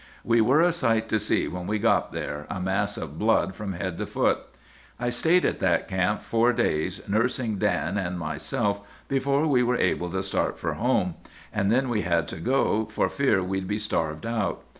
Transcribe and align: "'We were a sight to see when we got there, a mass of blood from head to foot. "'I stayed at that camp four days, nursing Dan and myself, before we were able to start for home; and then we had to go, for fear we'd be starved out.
"'We 0.23 0.41
were 0.41 0.61
a 0.61 0.71
sight 0.71 1.07
to 1.09 1.19
see 1.19 1.47
when 1.47 1.67
we 1.67 1.77
got 1.77 2.11
there, 2.11 2.47
a 2.49 2.59
mass 2.59 2.97
of 2.97 3.19
blood 3.19 3.53
from 3.53 3.73
head 3.73 3.99
to 3.99 4.07
foot. 4.07 4.39
"'I 4.99 5.09
stayed 5.11 5.45
at 5.45 5.59
that 5.59 5.87
camp 5.87 6.23
four 6.23 6.53
days, 6.53 7.07
nursing 7.07 7.57
Dan 7.59 7.99
and 7.99 8.17
myself, 8.17 8.81
before 9.07 9.45
we 9.45 9.61
were 9.61 9.77
able 9.77 10.09
to 10.09 10.23
start 10.23 10.57
for 10.57 10.73
home; 10.73 11.17
and 11.53 11.71
then 11.71 11.87
we 11.87 12.01
had 12.01 12.27
to 12.29 12.37
go, 12.37 12.85
for 12.87 13.09
fear 13.09 13.43
we'd 13.43 13.67
be 13.67 13.77
starved 13.77 14.25
out. 14.25 14.63